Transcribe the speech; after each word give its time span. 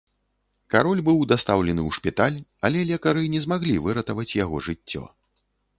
Кароль 0.75 1.01
быў 1.09 1.19
дастаўлены 1.33 1.81
ў 1.87 1.99
шпіталь, 1.99 2.39
але 2.69 2.79
лекары 2.93 3.29
не 3.35 3.45
змаглі 3.47 3.79
выратаваць 3.87 4.31
яго 4.45 4.67
жыццё. 4.73 5.03